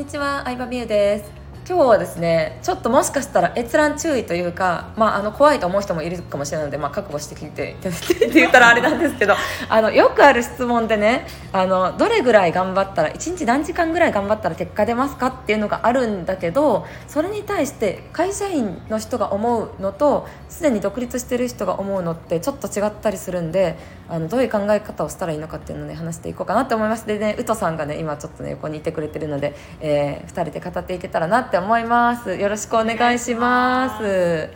[0.00, 1.39] にちは、相葉美優です。
[1.70, 9.34] 今日はですね、ちょっともしかしたら閲覧注意というか、まあ、あの怖いと思う人もいるかもしれないので、まあ、覚悟して聞いていただいてって言ったらあれなんですけど
[9.70, 23.76] あのよくある質問でねあのどれぐらい頑張ったら1日何時間ぐらい頑張ったら結果出ますかっていうのがあるんだけどそれに対して会社員の人が思うのとすでに独立してる人が思うのってちょっと違ったりするんで
[24.08, 27.06] あのどういう考え方をしたらいいのかっていうのをね話していこうかなと思います。
[27.06, 32.34] でね宇都さんがね今ちょっとね横にいてくれてるので、え2人で語っていけたらなって思います。
[32.34, 34.50] よろしくお願いします。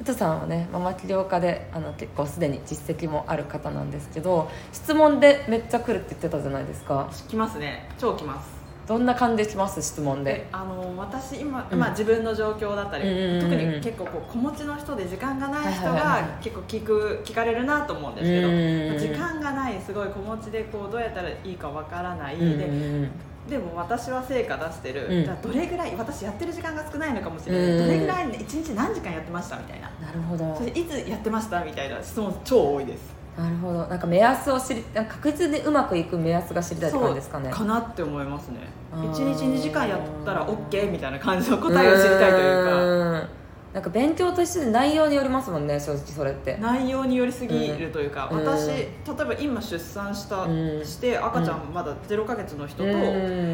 [0.00, 7.08] 宇都さんはねママ起業家であの結構すでに実績もある方なんですけど質問でめっちゃ来るって言ってたじゃないですか。
[7.28, 7.88] 来ますね。
[7.98, 8.58] 超来ます。
[8.86, 9.82] どんな感じで来ます？
[9.82, 10.32] 質問で。
[10.32, 11.78] であの私今、うん。
[11.78, 13.04] まあ、自分の状況だったり、
[13.40, 23.10] 特に結構こう子持ちの人で時間がない人が結構聞く聞かれるなと思うんですけど、時間がないすごい子持ちでこうどうやったらいいかわからない、でん
[23.48, 25.24] でも私は成果出してる、うん。
[25.24, 29.90] じゃあどれぐらい私やってる時間が少ないのかもしれない、うんどれぐらい1日何時間やってましたみたいな。
[30.00, 30.54] なるほど。
[30.56, 33.16] それいつやってましたみたいな質問超多いです。
[33.36, 33.86] なるほど。
[33.86, 37.50] なんか目安を知りなんか確実にうまくいく目安が知りたいって感じですかね。
[37.50, 38.58] かなって思いますね。
[38.92, 39.12] あー。
[39.12, 42.84] 1日2時間やったら OK みたいな感じの答えを知りたいというか。
[42.84, 43.37] うん
[43.72, 46.56] なんか勉強と一緒で内容によりますもんね正直それって。
[46.56, 48.44] 内容によりすぎるというか、うん。
[48.44, 48.90] 私例え
[49.24, 50.84] ば今出産した、うん。
[50.84, 52.92] して赤ちゃんまだ0ヶ月の人と、うん。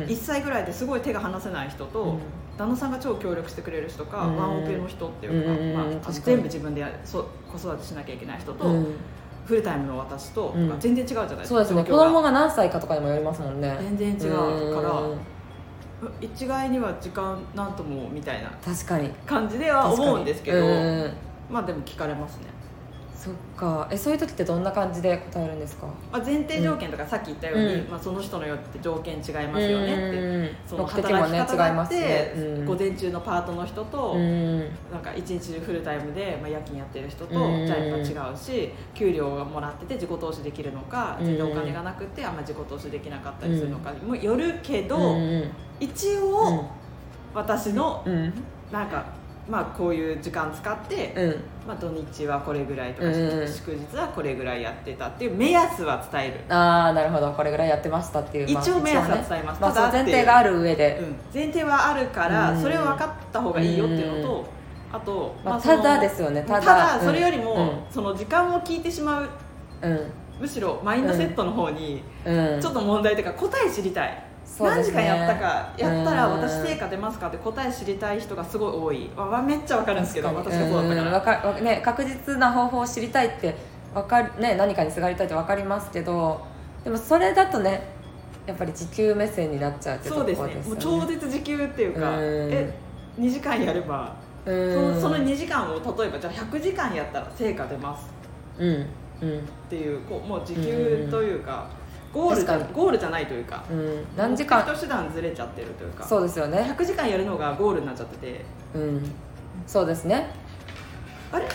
[0.04, 2.18] 1歳ぐらいですごい手が離せない人と、うん。
[2.56, 4.36] 旦那さんが超協力してくれる人か、うん。
[4.36, 8.86] ワンオペの人っていうか,、まあ全部自分でやそ子育てしなきゃいけない人と、うん。
[9.46, 10.78] フルタイムの私と、うん。
[10.78, 11.82] 全然違うじゃないですかそうですね。
[11.82, 13.76] 子供が何歳かとかにもよりますもんね。
[13.98, 15.18] 全然違うからうん
[16.20, 19.08] 一概には時間なんともみたいな確かに。
[19.26, 20.58] 感じでは思うんですけど、
[21.50, 22.46] まあでも聞かれますね、
[23.24, 23.88] そっか。
[23.90, 25.86] えそういう時ってどんな感じで答えるんですか？
[26.12, 27.90] まあ、前提条件とかさっき言ったように、うん。
[27.90, 32.00] まあ、その人によって条件違いますよねって、うんその働き方違いますね。
[32.00, 32.64] だって、うん。
[32.66, 34.58] 午前中のパートの人と、うん。
[34.60, 34.68] なん
[35.02, 43.90] か一日中フルタイムで、まあ、夜勤やってる人と、うんじゃあやっぱ違うし給料がもらってて自己投資できるのかうん全然お金がなくてあんま自己投資できなかったりするのか。
[43.92, 46.64] にもよるけど、うん一応、
[47.34, 48.32] 私のうん。
[48.72, 49.04] なんか、
[49.48, 51.68] まあ、こういう時間使って、うん。
[51.68, 53.14] まあ、土日はこれぐらいとか、うん
[53.46, 57.32] 祝日はこれぐらいやってたっていう目安は伝える、ああなるほど。
[57.32, 61.16] これぐらいやってましたっていう、まあ一応目安はね伝えます、まあ、前提がある上で、うん。
[61.32, 62.62] 前提はあるから、うん。
[62.62, 64.46] それを分かった方がいいよっていうのと、
[64.92, 66.42] あと、まあ、ただですよね。
[66.42, 67.92] たただだそれよりも、うん。
[67.92, 69.28] その時間を聞いてしまう
[69.82, 70.10] うん。
[70.40, 72.60] むしろマインドセットの方にうん。
[72.60, 74.84] ちょっと問題というか答え知りたい、何ね。
[74.84, 76.40] 時間やったかやったらうん。
[76.40, 79.10] 私成果出ますかって答え知りたい人がすごい多い。
[79.16, 83.54] わわめっちゃ分かるんですけど私がそうだったから、ね、確実な方法を知りたいって
[83.94, 86.44] わかる、ね、何かにすがりたいって分かりますけど
[86.82, 87.94] でもそれだとね
[88.46, 90.74] やっぱり時給目線になっちゃうってとこそうろでですすね。
[90.74, 92.20] よもう超絶時給っていうか、うん。
[92.52, 92.74] え
[93.18, 95.00] 2時間やれば、うそのん。
[95.00, 98.12] その2時間を例えばじゃあ100時間やったら成果出ます。
[98.58, 98.86] うん
[99.22, 99.38] うん。
[99.38, 101.68] っていうこうもう時給というか、
[102.14, 103.64] ゴールゴールじゃないというか。
[103.70, 104.06] うん。
[104.16, 104.64] 何時間？
[104.78, 106.04] 手段ずれちゃってるというか。
[106.04, 106.58] そうですよね。
[106.58, 108.44] 100時間やるのがゴールになっちゃってて。
[108.74, 109.10] うん。
[109.66, 110.30] そうですね。
[111.32, 111.46] あれ？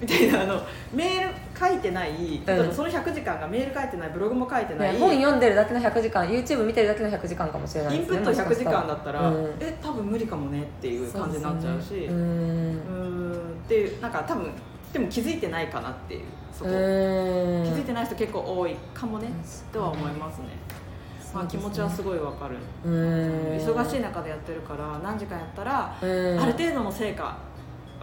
[0.00, 0.60] みたいなあの
[0.92, 9.54] メール書いてないその100時間がメール書いてないブログも書いてない、ね本読んでるだけの100時間 YouTube 見てるだけの100時間かもしれないインプット100時間だったら、うん。
[9.60, 11.88] え多分無理かもねっていう感じになっちゃうし。
[11.88, 12.06] そうね。
[12.06, 13.34] うーん。
[13.64, 14.50] っていうなんか多分
[14.94, 16.20] でも気づいてないかなっていう
[16.52, 19.28] そこ、うんうん気づいてない人結構多いかもね
[19.72, 20.44] とは思いますね、
[21.34, 27.36] まあ、気持ちはすごいわかる、うん忙しい中でやってるから何時間やったら、うんある程度の成果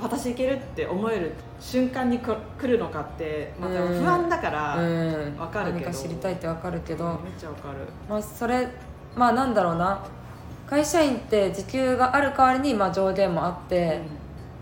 [0.02, 4.00] 私いけるって思える瞬間にこ来るのかってまたうん。
[4.00, 5.38] 不安だから、うん。
[5.38, 5.86] わかるけど。
[5.86, 7.78] 何か知りたいってわかるけど、めっちゃわかる。
[8.10, 8.68] まあ、それ
[9.16, 10.04] まあなんだろうな。
[10.66, 14.02] 会社員って時給がある代わりにまあ上限もあって、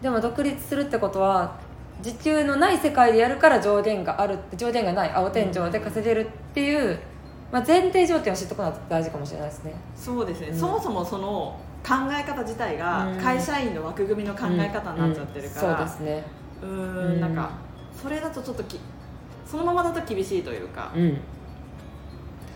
[0.02, 1.56] でも独立するってことは
[2.02, 6.98] 時給のない世界でやるから上限がある上限がない青天井で稼げるっていう、
[7.52, 9.74] まあ、前提条件を知っておくのは大事かもしれないですね。
[9.96, 10.58] そうですね、うん。
[10.58, 15.78] そもそもその考え方自体がうん会社員の枠組みの考え方になっちゃってるから、うん。
[15.78, 16.24] そうですね。
[16.62, 17.52] うんんなんか
[18.02, 18.80] それだとちょっとき
[19.46, 20.92] そのままだと厳しいというか。
[20.96, 21.18] うん。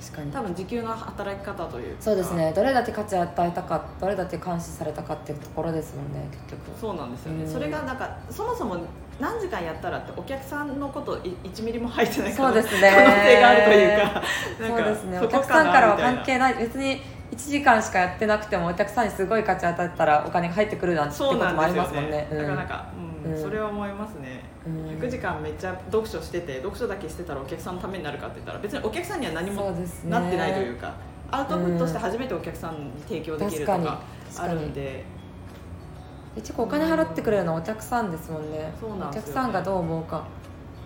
[0.01, 0.31] 確かに。
[0.31, 2.01] 多分時給の働き方というか。
[2.01, 2.53] そうですね。
[2.53, 6.79] どれだけ価値を与えたかどれだけ監視されたかっていうところですもんね結局。
[6.79, 7.51] そうなんですよね、うん。
[7.51, 8.77] それがなんかそもそも
[9.19, 14.23] 何時間やったらってお客さんのことい1ミリも入ってない可能性があるというか。
[14.59, 15.19] そうですね。
[15.19, 16.55] お客さんからは関係ない。
[16.55, 17.01] 別に
[17.31, 22.11] 1時間しかやってなくてもお客さんにすごい価値与えたらお金が入ってくるなんてことそうなんもありですよますもんね。
[22.11, 22.87] ねだからなんか、
[23.25, 23.31] うん。
[23.31, 23.41] うん。
[23.41, 24.85] それは思いますね、うん。
[24.99, 29.71] 100時間めっちゃ読書してて読書だけしてたらお客さんのためになるかって言ったら別にお客さんには何も
[30.09, 30.93] なってないというか
[31.31, 34.01] アウトプットして初めてお客さんに提供できると確かか
[34.43, 35.03] あるんで
[36.35, 38.57] 一応お金払ってくれるのはお客さんですもんね。
[38.57, 38.73] ね。
[38.81, 40.25] お客さんがどう思うか。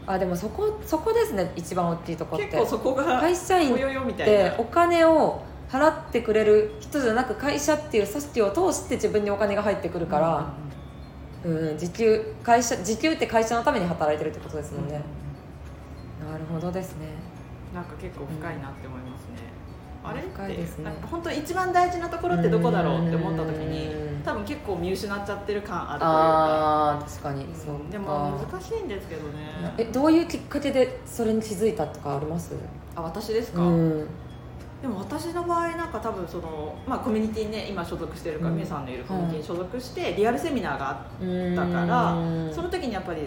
[0.06, 2.46] あでもそこそこですね一番大きいとこって。
[2.46, 4.50] 結構そこが会社員およよみたいな。
[4.52, 10.54] でお金を払ってくれる人じゃなく会社っていう組織を通して自分にお金が入ってくるから、
[11.46, 15.02] うん時給会社時給って会社のために働いてるってことですもんね、
[16.20, 17.08] なるほどですね。
[17.74, 19.44] なんか結構深いなって思いますね、
[20.04, 20.92] あれ深いですね。
[21.12, 23.72] 本当一番大事なところってどこだろうって思った時うん。
[23.72, 23.90] に
[24.24, 26.14] 多分結構見失っちゃってる感あるというか。
[26.94, 27.92] あー確かに、そうか。
[27.92, 29.74] でも難しいんですけどね。
[29.78, 32.54] えどういうきっかけでそれに気づいたとかあります？
[32.96, 34.08] あ私ですか、うん。
[34.82, 38.66] でも私の場合なんか多分その、まあ、コミュニティにね今所属してるから、うん。
[38.66, 42.16] さんのいるコミュニティに所属してリアルセミナーがあっうんたから、
[42.54, 43.24] その時にやっぱり、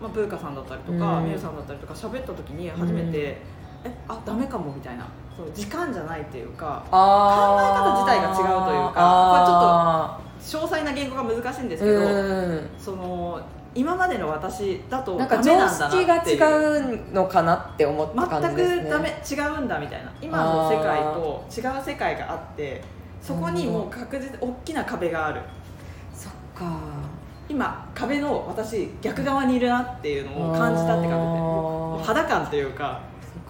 [0.00, 1.24] まあ、ブーカさんだったりとか、うん。
[1.26, 5.06] みゆさんだったりとか喋った時に初めて、うんえあダメかもみたいな。
[5.36, 13.40] そう時間じゃないっていうか考え方自体が違うというかあ詳細な言語が難しいんですーけど、うんその
[13.74, 16.38] 今までの私だとなんか常ダメなんだ識がなっていう。
[16.38, 18.76] 違うのかなって思った感じですね。
[18.76, 20.12] 全くダメ違うんだみたいな。
[20.22, 22.84] 今の世界と違う世界があって
[23.20, 25.40] そこにもう確実大きな壁がある。
[26.14, 26.78] そっか。
[27.48, 31.16] 今壁の私逆側にいるなっていうのを感じたって感じで。
[31.16, 33.00] もう肌感というか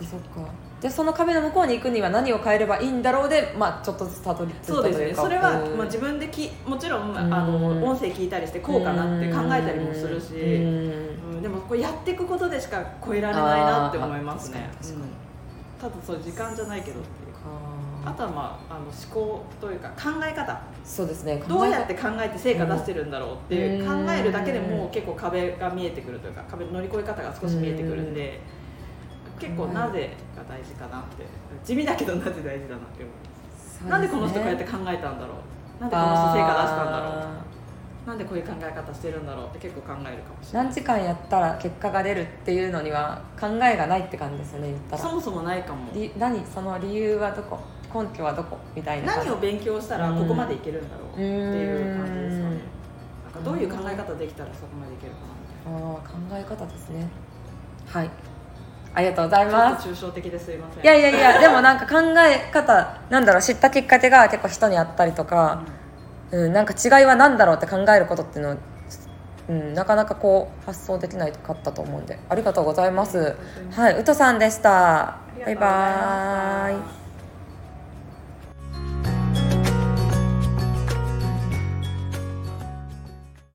[0.05, 0.51] かそっか。
[0.85, 5.15] でその壁の向こうに行くには何を変えればいいんだろうで、まあ、ちょっとずつたどり着いたそうですね。
[5.15, 5.79] それは、うん。
[5.79, 11.35] まあ、自分できもちろん、んあの音声聞いたりしてこうかなって考えたりもするし、うん。
[11.37, 11.43] うん。
[11.43, 14.69] でもこれやっていくことでしか超えられないなって思いますね。
[14.83, 15.03] うん。
[15.81, 17.35] ただそう時間じゃないけどっていう。
[18.05, 20.53] ああとは、まあ、あの思考というか考え方。
[20.53, 21.43] ーそうですね。
[21.49, 24.07] どうやって考えて成果出してるんだろうっていううん。
[24.07, 28.41] 考えるだけでも結構壁が見えてくるというか壁の乗り越え方が少し見えてくるんで
[29.39, 31.25] 結構なぜが大事かなって
[31.65, 33.81] 地味だけどなぜ大事だなって思います。
[33.89, 35.35] なんでこの人こうやって考えたんだろ
[35.79, 35.83] う。
[35.83, 37.23] なんでこの人成果出したんだろう。
[38.07, 40.67] なんでこういう考え方してるんだろうって結構考えるかもしれない。
[40.67, 45.03] 何時間やったら結果が出るっていうのには考えがないって感じですよね言ったら。
[45.03, 45.91] そもそもないかも。
[45.95, 46.45] り何？
[46.47, 47.59] その理由はどこ？
[47.95, 48.59] 根拠はどこ？
[48.77, 52.51] みたいな何を勉強したらここまでいけるんだろうっていう感じですかね。
[52.51, 52.51] うん。
[52.53, 55.89] なんかどういう考え方できたらそこまでいけるかなみたいな。
[55.89, 57.09] ああ考え方ですね。
[57.87, 58.11] はい
[58.95, 59.89] ありがとうございます。
[59.89, 60.85] 抽象的ですいません。
[60.85, 65.65] いやいやいやでもなんか考え方なんだろう知ったきっかけが結構人にあったりとか、
[66.31, 68.57] うん、なんか違いは何だろうって考えることっていうのは、
[69.49, 73.37] うん、なかなかこう発想できないかったと思うんでありがとうございます。
[73.73, 75.19] はいうとさんでした。
[75.45, 77.04] バイバーイ